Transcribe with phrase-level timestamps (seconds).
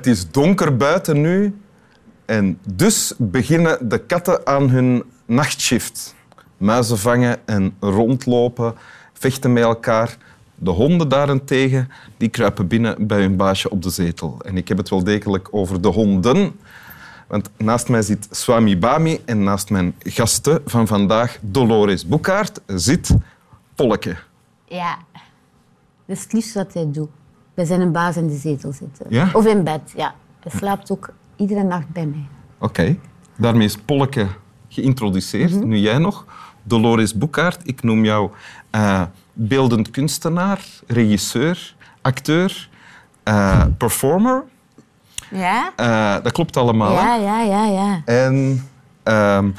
[0.00, 1.60] Het is donker buiten nu
[2.24, 6.14] en dus beginnen de katten aan hun nachtshift.
[6.56, 8.74] Muizen vangen en rondlopen,
[9.12, 10.16] vechten met elkaar.
[10.54, 14.40] De honden daarentegen die kruipen binnen bij hun baasje op de zetel.
[14.44, 16.60] En ik heb het wel degelijk over de honden.
[17.26, 23.14] Want naast mij zit Swami Bami en naast mijn gasten van vandaag, Dolores Boekaert, zit
[23.74, 24.16] Polke.
[24.64, 24.98] Ja,
[26.06, 27.19] dat is het liefst wat hij doet.
[27.60, 29.06] Bij zijn baas in de zetel zitten.
[29.08, 29.30] Ja?
[29.32, 30.14] Of in bed, ja.
[30.40, 32.26] Hij slaapt ook iedere nacht bij mij.
[32.58, 32.96] Oké,
[33.36, 34.26] daarmee is Polke
[34.68, 35.64] geïntroduceerd.
[35.64, 36.24] Nu jij nog.
[36.62, 38.30] Dolores Boekaert, ik noem jou
[38.70, 39.02] eh,
[39.32, 42.68] beeldend kunstenaar, regisseur, acteur,
[43.22, 44.44] eh, performer.
[45.30, 45.72] Ja?
[45.76, 46.96] Eh, dat klopt allemaal.
[46.96, 47.02] hè?
[47.02, 48.02] Ja, ja, ja, ja.
[48.04, 48.66] En
[49.02, 49.50] ehm,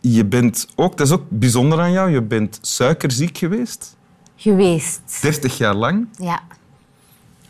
[0.00, 3.96] je bent ook, dat is ook bijzonder aan jou, je bent suikerziek geweest,
[4.36, 5.22] Geweest.
[5.22, 6.40] 30 jaar lang, Ja.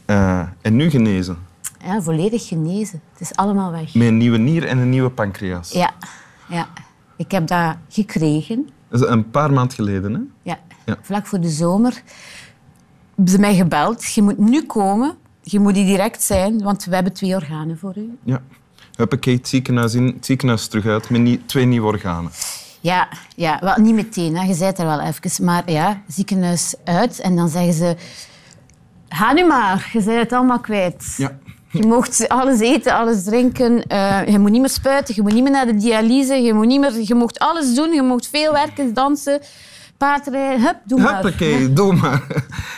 [0.08, 1.38] Eh, en nu genezen.
[1.84, 3.00] ja, volledig genezen.
[3.12, 3.94] Het is allemaal weg.
[3.94, 5.70] Met een nieuwe nier en een nieuwe pancreas.
[5.72, 5.90] Ja,
[6.48, 6.68] ja.
[7.16, 8.68] Ik heb dat gekregen.
[8.88, 10.20] Dat is een paar maanden geleden, hè?
[10.42, 10.58] Ja.
[10.86, 10.96] Ja.
[11.02, 12.02] Vlak voor de zomer
[13.14, 14.12] hebben ze mij gebeld.
[14.12, 15.16] Je moet nu komen.
[15.42, 18.18] Je moet hier direct zijn, want we hebben twee organen voor u.
[18.24, 18.40] Ja.
[18.96, 22.30] Huppakee, het ziekenhuis in, het ziekenhuis terug uit met nie- twee nieuwe organen.
[22.80, 24.36] Ja, ja wel, niet meteen.
[24.36, 24.42] Hè.
[24.44, 25.44] Je zei het er wel even.
[25.44, 27.20] Maar ja, ziekenhuis uit.
[27.20, 27.96] En dan zeggen ze...
[29.08, 31.14] Ga nu maar, je bent het allemaal kwijt.
[31.16, 31.38] Ja.
[31.70, 33.86] Je mocht alles eten, alles drinken.
[33.86, 36.34] eh, je moet niet meer spuiten, je moet niet meer naar de dialyse.
[36.34, 37.92] Je, moet niet meer, je mocht alles doen.
[37.92, 39.40] Je mocht veel werken, dansen,
[39.96, 40.60] paardrijden.
[40.62, 41.22] Hup, doe maar.
[41.22, 42.22] Huppakee, doe maar.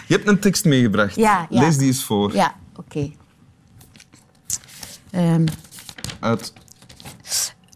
[0.06, 1.16] Je hebt een tekst meegebracht.
[1.16, 1.60] Ja, ja.
[1.60, 2.34] Lees die eens voor.
[2.34, 3.10] Ja, oké.
[5.10, 5.46] Ehm,
[6.20, 6.52] Uit...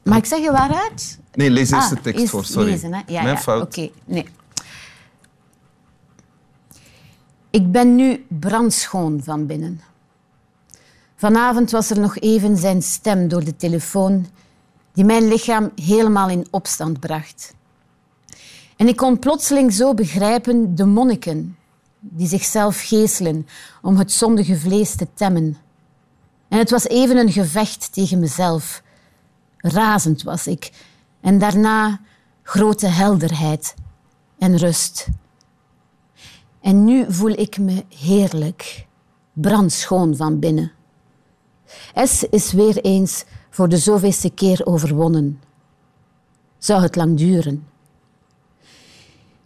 [0.02, 1.18] mag ik zeggen waaruit?
[1.34, 2.70] Nee, lees eerst Ah, de tekst voor, sorry.
[2.70, 3.00] Lezen, hè?
[3.06, 3.40] Ja, Mijn ja.
[3.40, 3.62] fout.
[3.62, 4.26] Oké, nee.
[7.54, 9.80] Ik ben nu brandschoon van binnen.
[11.16, 14.26] Vanavond was er nog even zijn stem door de telefoon
[14.92, 17.54] die mijn lichaam helemaal in opstand bracht.
[18.76, 21.56] En ik kon plotseling zo begrijpen de monniken
[22.00, 23.46] die zichzelf geeselen
[23.82, 25.56] om het zondige vlees te temmen.
[26.48, 28.82] En het was even een gevecht tegen mezelf.
[29.56, 30.72] Razend was ik.
[31.20, 32.00] En daarna
[32.42, 33.74] grote helderheid
[34.38, 35.08] en rust.
[36.64, 38.86] En nu voel ik me heerlijk,
[39.32, 40.72] brandschoon van binnen.
[41.94, 45.40] S is weer eens voor de zoveelste keer overwonnen.
[46.58, 47.66] Zou het lang duren?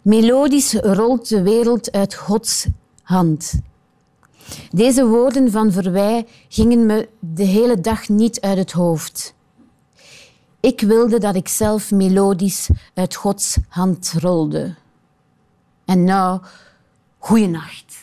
[0.01, 2.67] Melodisch rolt de wereld uit Gods
[3.03, 3.59] hand.
[4.71, 9.33] Deze woorden van Verwij gingen me de hele dag niet uit het hoofd.
[10.59, 14.75] Ik wilde dat ik zelf melodisch uit Gods hand rolde.
[15.85, 16.41] En nou,
[17.19, 17.97] goeienacht.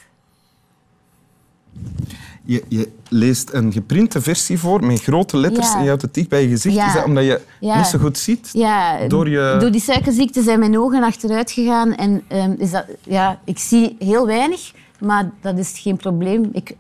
[2.45, 5.75] Je, je leest een geprinte versie voor met grote letters Ja.
[5.77, 6.75] en je houdt het dicht bij je gezicht.
[6.77, 6.87] Ja.
[6.87, 7.77] Is dat omdat je Ja.
[7.77, 8.51] niet zo goed ziet?
[8.53, 11.95] Ja, Door je- door die suikerziekte zijn mijn ogen achteruit gegaan.
[11.95, 16.49] En ehm, is dat, ja, ik zie heel weinig, maar dat is geen probleem.
[16.53, 16.77] Ik,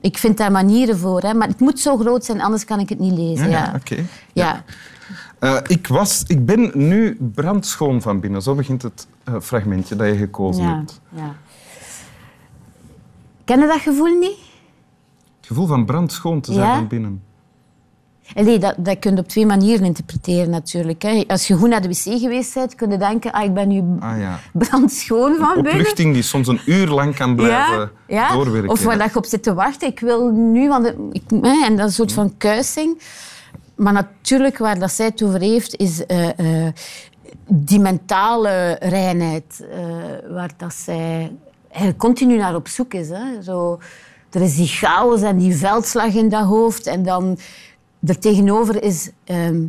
[0.00, 1.20] ik vind daar manieren voor.
[1.20, 1.34] Hè.
[1.34, 3.50] Maar het moet zo groot zijn, anders kan ik het niet lezen.
[3.50, 4.04] Ja, oké.
[4.32, 4.64] Ja.
[5.38, 8.42] Eh, ik, was, ik ben nu brandschoon van binnen.
[8.42, 11.00] Zo begint het eh, fragmentje dat je gekozen Ja, hebt.
[11.08, 11.34] ja.
[13.44, 14.36] Ken je dat gevoel niet?
[15.36, 16.74] Het gevoel van brandschoon te zijn Ja?
[16.74, 17.22] van binnen.
[18.34, 21.02] Nee, dat, dat kun je op twee manieren interpreteren natuurlijk.
[21.02, 21.24] Hè.
[21.26, 23.82] Als je goed naar de wc geweest bent, kun je denken, ah, ik ben nu
[24.00, 24.38] Ah ja.
[24.52, 25.72] brandschoon van binnen.
[25.72, 27.90] Opluchting die soms een uur lang kan blijven
[28.32, 28.70] doorwerken.
[28.70, 29.88] Of waar dat je op zit te wachten.
[29.88, 33.00] Ik wil nu, want ik, hè, en dat is een soort van kuising.
[33.74, 36.72] Maar natuurlijk, waar dat zij het over heeft, is eh, eh,
[37.46, 39.66] die mentale reinheid.
[39.72, 39.84] eh,
[40.34, 41.32] waar dat zij
[41.72, 43.08] eigenlijk continu naar op zoek is.
[43.08, 43.42] Hè.
[43.42, 43.78] Zo,
[44.30, 46.86] er is die chaos en die veldslag in dat hoofd.
[46.86, 47.38] En dan
[48.06, 49.60] er tegenover is ehm,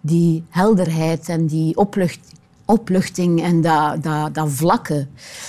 [0.00, 2.20] die helderheid en die oplucht,
[2.64, 5.06] opluchting en dat, dat, dat vlakke.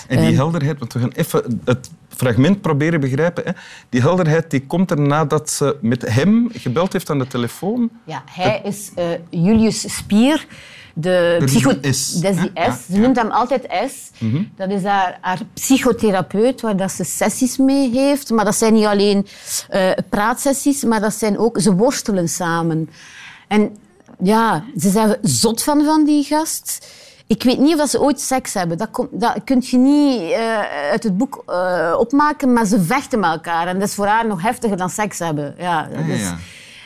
[0.07, 0.25] En Ehm.
[0.27, 3.43] die helderheid, want we gaan even het fragment proberen begrijpen.
[3.45, 3.51] Hè.
[3.89, 7.89] Die helderheid die komt er nadat ze met hem gebeld heeft aan de telefoon.
[8.03, 10.47] Ja, hij is eh, Julius Spier,
[10.93, 11.69] de psycho...
[11.91, 12.53] S, Dat is die S.
[12.53, 12.77] Ja, Ze ja.
[12.87, 13.01] Mhm.
[13.01, 14.09] noemt hem altijd S.
[14.55, 18.29] Dat is haar, haar psychotherapeut, waar dat ze sessies mee heeft.
[18.29, 19.27] Maar dat zijn niet alleen
[19.69, 21.59] eh, praatsessies, maar dat zijn ook...
[21.61, 22.89] Ze worstelen samen.
[23.47, 23.77] En
[24.23, 26.87] ja, ze zijn zot van, van die gast.
[27.27, 28.77] Ik weet niet of dat ze ooit seks hebben.
[28.77, 30.59] Dat, komt, dat kun je niet eh,
[30.91, 33.67] uit het boek eh, opmaken, maar ze vechten met elkaar.
[33.67, 35.55] En dat is voor haar nog heftiger dan seks hebben.
[35.57, 36.37] Ja, dat ja, is- ja.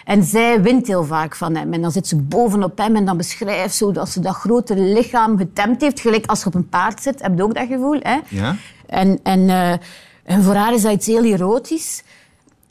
[0.06, 1.74] En zij wint heel vaak van hem.
[1.74, 4.76] En dan zit ze bovenop hem en dan beschrijft ze hoe dat ze dat grote
[4.76, 6.00] lichaam getemd heeft.
[6.00, 8.00] Gelijk als je op een paard zit, heb je ook dat gevoel.
[8.02, 8.18] Hè?
[8.30, 8.56] Ja.
[8.86, 9.72] En, en, eh,
[10.24, 12.04] en voor haar is dat iets heel erotisch.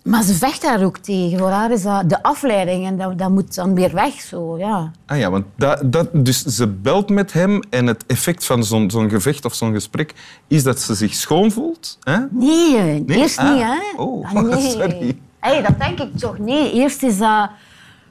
[0.02, 1.38] Maar ze vecht daar ook tegen.
[1.38, 4.20] Voor haar is dat de afleiding en dat, dat moet dan weer weg.
[4.20, 4.90] Zo, ja.
[5.06, 8.90] Ah ja, want dat, dat, dus ze belt met hem en het effect van zo'n
[8.90, 10.14] zo'n gevecht of zo'n gesprek
[10.48, 11.98] is dat ze zich schoon voelt.
[12.02, 12.16] Hè?
[12.30, 13.52] Nee, eerst Ah.
[13.52, 13.78] niet, hè?
[14.02, 14.70] Oh, Ah, nee.
[14.78, 15.18] sorry.
[15.42, 16.38] Hey, dat denk ik toch.
[16.38, 17.50] Nee, eerst is dat...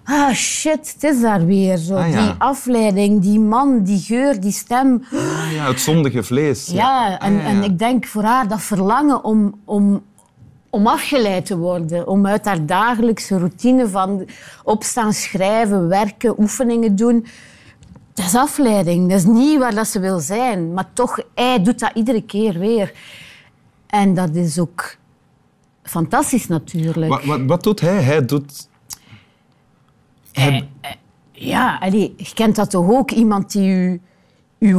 [0.03, 1.77] Ah, shit, het is daar weer.
[1.77, 1.95] Zo.
[1.95, 2.21] Ah, ja.
[2.21, 5.03] Die afleiding, die man, die geur, die stem.
[5.13, 6.65] Ah ja, het zondige vlees.
[6.67, 7.47] Ja, en, Ah, ja.
[7.49, 10.03] en ik denk voor haar dat verlangen om, om,
[10.69, 12.07] om afgeleid te worden.
[12.07, 14.25] Om uit haar dagelijkse routine van
[14.63, 17.25] opstaan, schrijven, werken, oefeningen doen.
[18.13, 19.09] Dat is afleiding.
[19.09, 20.73] Dat is niet waar dat ze wil zijn.
[20.73, 22.91] Maar toch, hij doet dat iedere keer weer.
[23.87, 24.95] En dat is ook
[25.83, 27.11] fantastisch natuurlijk.
[27.11, 28.01] Wat, wat, wat doet hij?
[28.01, 28.69] Hij doet...
[30.31, 30.69] Hij-
[31.31, 33.11] Ja, allee, je kent dat toch ook?
[33.11, 34.01] Iemand die u,
[34.59, 34.77] u,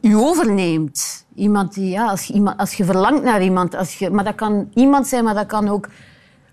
[0.00, 1.26] u overneemt.
[1.34, 3.74] Iemand die, ja, als, je iemand, als je verlangt naar iemand.
[3.74, 5.88] Als je, maar dat kan iemand zijn, maar dat kan ook...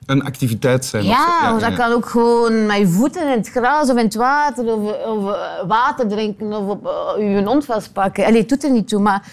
[0.05, 1.03] een activiteit zijn.
[1.03, 4.65] Ja, dat kan ook gewoon met je voeten in het gras of in het water.
[4.65, 8.25] Of, of eh, water drinken of op, eh, je hond vastpakken.
[8.25, 9.27] Allee, het doet er niet toe, maar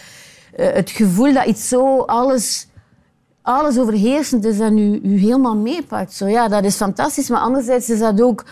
[0.57, 2.67] eh, het gevoel dat iets zo alles...
[3.43, 6.13] Alles overheersend is en u, u helemaal meepakt.
[6.13, 8.45] Zo, ja, dat is fantastisch, maar anderzijds is dat ook...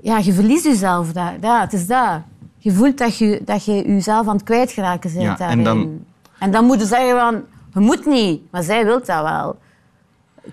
[0.00, 1.36] Ja, je verliest jezelf daar.
[1.40, 2.20] Ja, het is dat.
[2.58, 6.04] Je voelt dat je, dat je jezelf aan het kwijtgeraken bent Ja, en dan-
[6.38, 7.42] en dan moet je zeggen van...
[7.74, 9.58] Je moet niet, maar zij wil dat wel.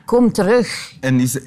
[0.06, 0.94] Kom terug.
[1.00, 1.40] En is,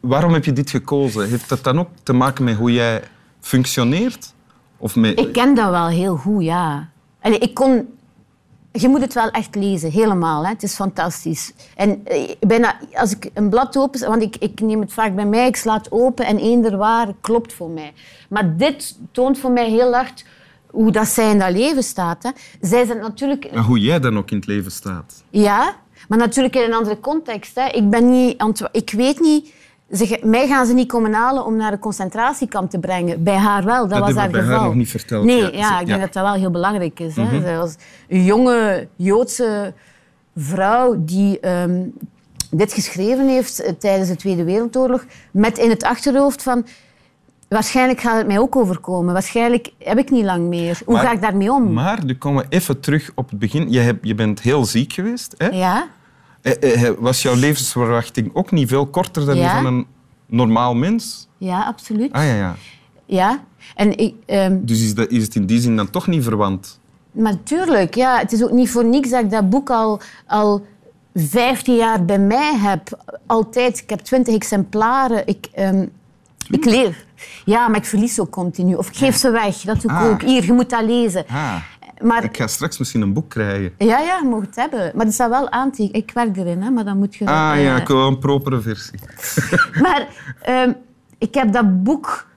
[0.00, 1.28] waarom heb je dit gekozen?
[1.28, 3.02] Heeft dat dan ook te maken met hoe jij
[3.40, 4.34] functioneert?
[4.78, 5.18] Of met...
[5.18, 6.88] Ik ken dat wel heel goed, ja.
[7.20, 7.88] Allee, ik kon...
[8.72, 10.42] Je moet het wel echt lezen, helemaal.
[10.42, 10.48] Hè.
[10.48, 11.52] Het is fantastisch.
[11.76, 14.08] En eh, bijna, als ik een blad open...
[14.08, 17.12] Want ik, ik neem het vaak bij mij, ik sla het open en eender waar
[17.20, 17.92] klopt voor mij.
[18.28, 20.24] Maar dit toont voor mij heel hard
[20.66, 22.22] hoe dat zij in dat leven staat.
[22.22, 22.30] Hè.
[22.60, 23.44] Zij zijn natuurlijk...
[23.44, 25.24] En hoe jij dan ook in het leven staat.
[25.30, 25.76] Ja,
[26.08, 27.54] maar natuurlijk in een andere context.
[27.54, 27.66] Hè.
[27.66, 28.42] Ik, ben niet,
[28.72, 29.52] ik weet niet...
[29.92, 33.22] Ze, mij gaan ze niet komen halen om naar een concentratiekamp te brengen.
[33.22, 34.64] Bij haar wel, dat, was haar bij haar geval.
[34.66, 35.48] nog niet verteld, Nee, ja.
[35.52, 36.04] ja, Ze- ik denk ja.
[36.04, 37.16] Dat dat wel heel belangrijk is.
[37.16, 37.40] Hè.
[37.40, 37.74] Zij was
[38.08, 39.74] een jonge Joodse
[40.36, 41.82] vrouw die ehm,
[42.50, 46.66] dit geschreven heeft eh, tijdens de Tweede Wereldoorlog met in het achterhoofd van...
[47.48, 49.12] Waarschijnlijk gaat het mij ook overkomen.
[49.12, 50.80] Waarschijnlijk heb ik niet lang meer.
[50.84, 51.72] Hoe Maar- ga ik daarmee om?
[51.72, 53.70] Maar nu komen we even terug op het begin.
[53.72, 55.34] Je, hebt, je bent heel ziek geweest.
[55.38, 55.46] Hè?
[55.48, 55.86] Ja?
[56.42, 59.54] Eh, eh, Was jouw levensverwachting ook niet veel korter dan die Ja.
[59.62, 59.86] van een
[60.26, 61.28] normaal mens?
[61.38, 62.12] Ja, absoluut.
[62.12, 62.56] Ah ja, ja.
[63.06, 63.44] Ja.
[63.74, 66.80] En ik, ehm, Dus is, dat, is het in die zin dan toch niet verwant?
[67.12, 68.18] Maar tuurlijk, ja.
[68.18, 70.66] Het is ook niet voor niks dat ik dat boek al, al
[71.14, 73.02] 15 jaar bij mij heb.
[73.26, 73.78] Altijd.
[73.78, 75.26] Ik heb 20 exemplaren.
[75.26, 75.86] Ik, ehm,
[76.50, 77.04] ik leer.
[77.44, 78.74] Ja, maar ik verlies ook continu.
[78.74, 79.56] Of ik geef ze weg.
[79.56, 80.04] Dat doe ik Ah.
[80.04, 80.22] ook.
[80.22, 81.24] Hier, je moet dat lezen.
[81.28, 81.54] Ah,
[82.00, 83.72] Maar ik ga straks misschien een boek krijgen.
[83.78, 84.92] ja, ja, je mag het hebben.
[84.94, 86.02] Maar er staat wel aantekenen.
[86.02, 87.26] Ik werk erin, hè, maar dan moet je...
[87.26, 88.98] Ah eh, ja, ik wil een propere versie.
[89.82, 90.08] Maar
[90.42, 90.72] ehm,
[91.18, 92.28] ik heb dat boek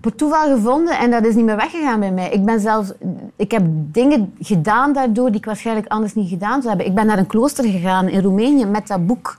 [0.00, 2.30] per toeval gevonden en dat is niet meer weggegaan bij mij.
[2.30, 2.92] Ik, ben zelfs,
[3.36, 6.86] ik heb dingen gedaan daardoor die ik waarschijnlijk anders niet gedaan zou hebben.
[6.86, 9.36] Ik ben naar een klooster gegaan in Roemenië met dat boek.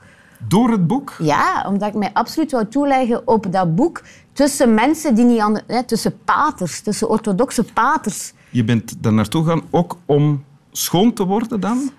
[0.48, 1.16] Door het boek?
[1.18, 5.60] Ja, omdat ik mij absoluut wou toeleggen op dat boek tussen mensen die niet aan
[5.66, 8.32] hè, tussen paters, tussen orthodoxe paters.
[8.50, 11.90] Je bent daar naartoe gegaan ook om schoon te worden dan?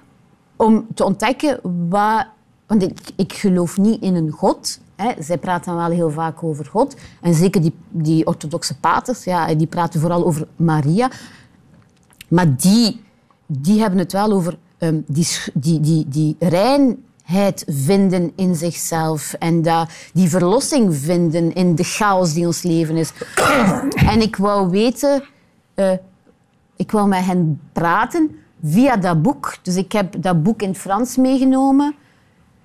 [0.61, 2.25] om te ontdekken wat...
[2.67, 4.79] Want ik, ik geloof niet in een God.
[4.95, 5.23] Hè.
[5.23, 6.95] Zij praten wel heel vaak over God.
[7.21, 11.09] En zeker die, die orthodoxe paters, ja, die praten vooral over Maria.
[12.27, 13.01] Maar die,
[13.45, 16.97] die hebben het wel over ehm, die, die, die, die reinheid
[17.67, 19.33] vinden in zichzelf.
[19.33, 23.11] En dat, die verlossing vinden in de chaos die ons leven is.
[24.13, 25.23] en ik wou weten...
[25.73, 25.91] eh,
[26.81, 29.55] ik wou met hen praten via dat boek.
[29.61, 31.95] Dus ik heb dat boek in het Frans meegenomen.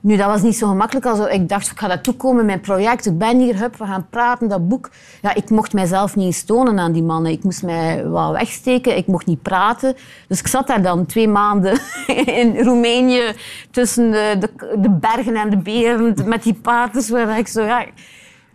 [0.06, 3.06] Nu, dat was niet zo gemakkelijk als ik dacht, ik ga dat toekomen, mijn project.
[3.06, 4.90] Ik ben hier, hup, we gaan praten, dat boek.
[5.22, 7.32] Ja, ik mocht mijzelf niet eens tonen aan die mannen.
[7.32, 9.96] Ik moest mij wel wegsteken, ik mocht niet praten.
[10.28, 11.80] Dus ik zat daar dan twee maanden
[12.40, 13.22] in Roemenië
[13.70, 17.08] tussen de, de, de bergen en de beren met die paters.
[17.08, 17.84] Waar ik zo, ja,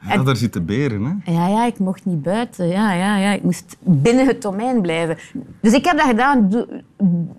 [0.08, 1.32] Ja, daar zitten beren, hè?
[1.32, 2.68] ja, ja, ik mocht niet buiten.
[2.68, 3.32] Ja, ja, ja.
[3.32, 5.18] Ik moest binnen het domein blijven.
[5.62, 6.50] Dus ik heb dat gedaan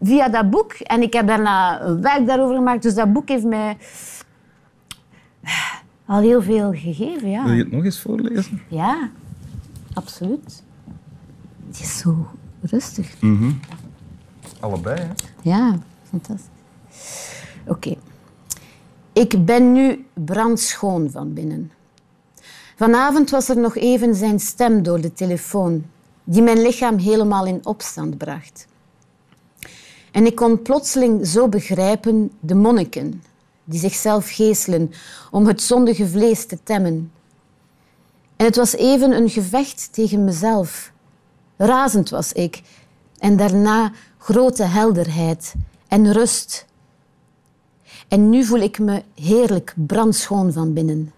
[0.03, 0.73] via dat boek.
[0.73, 2.83] En ik heb daarna een werk daarover gemaakt.
[2.83, 3.77] Dus dat boek heeft mij
[6.07, 7.31] al heel veel gegeven.
[7.31, 8.61] Ja, Wil je het nog eens voorlezen?
[8.69, 9.09] ja
[9.95, 10.63] absoluut.
[11.67, 12.27] Het is zo
[12.61, 13.15] rustig.
[14.61, 15.09] Allebei, hè?
[15.43, 15.79] Ja,
[16.09, 16.51] fantastisch.
[17.67, 17.95] Oké.
[19.13, 21.71] Ik ben nu brandschoon van binnen.
[22.77, 25.85] Vanavond was er nog even zijn stem door de telefoon,
[26.25, 28.67] die mijn lichaam helemaal in opstand bracht.
[30.13, 33.23] En ik kon plotseling zo begrijpen de monniken,
[33.65, 34.91] die zichzelf geeselen
[35.31, 37.13] om het zondige vlees te temmen.
[38.37, 40.93] En het was even een gevecht tegen mezelf.
[41.57, 42.63] Razend was ik.
[43.19, 45.55] En daarna grote helderheid
[45.89, 46.67] en rust.
[48.09, 51.13] En nu voel ik me heerlijk brandschoon van binnen.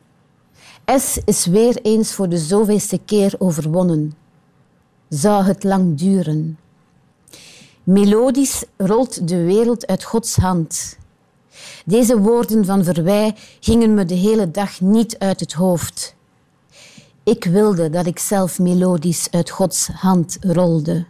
[0.86, 4.14] S is weer eens voor de zoveelste keer overwonnen.
[5.08, 6.58] Zou het lang duren?
[7.82, 10.98] Melodisch rolt de wereld uit Gods hand.
[11.84, 16.14] Deze woorden van Verwij gingen me de hele dag niet uit het hoofd.
[17.24, 21.04] Ik wilde dat ik zelf melodisch uit Gods hand rolde.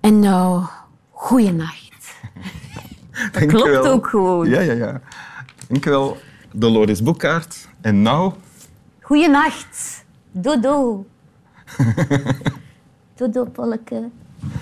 [0.00, 0.64] En nou,
[1.10, 2.14] goeienacht.
[3.32, 4.48] Dat klopt ook gewoon.
[4.48, 5.00] Ja, ja, ja.
[5.68, 6.16] Dank je wel,
[6.58, 7.68] Dolores Boekkaart.
[7.80, 8.32] En nou,
[9.00, 10.04] Goeienacht.
[10.30, 11.06] Dodo.
[13.16, 14.08] Dodo, Polleke.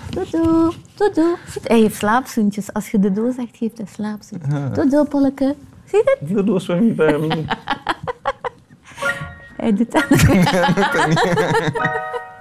[0.09, 1.35] Dodo, Dodo.
[1.63, 2.73] Hij heeft slaapzoentjes.
[2.73, 4.53] Als je Dodo zegt, geeft hij slaapzoentjes.
[4.73, 5.55] Dodo, Polleke.
[5.85, 6.29] Zie je het?
[6.35, 7.45] Dodo is niet bij.
[9.57, 10.05] Hij doet dat.